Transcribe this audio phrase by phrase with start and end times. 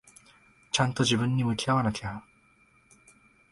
[0.71, 2.23] ちゃんと自分に向き合わなきゃ。